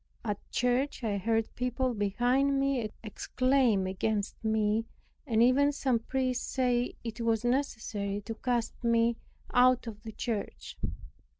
At 0.25 0.39
church 0.49 1.03
I 1.03 1.19
heard 1.19 1.53
people 1.53 1.93
behind 1.93 2.59
me 2.59 2.89
exclaim 3.03 3.85
against 3.85 4.43
me, 4.43 4.87
and 5.27 5.43
even 5.43 5.71
some 5.71 5.99
priests 5.99 6.43
say 6.51 6.95
it 7.03 7.21
was 7.21 7.45
necessary 7.45 8.19
to 8.21 8.33
cast 8.33 8.83
me 8.83 9.17
out 9.53 9.85
of 9.85 10.01
the 10.01 10.11
church. 10.11 10.75